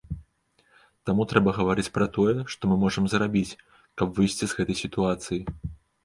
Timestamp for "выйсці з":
4.21-4.61